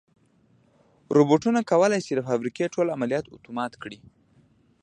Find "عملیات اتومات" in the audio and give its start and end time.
2.95-3.73